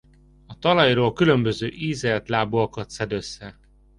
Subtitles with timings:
[0.45, 3.59] A talajról különböző ízeltlábúakat szed össze.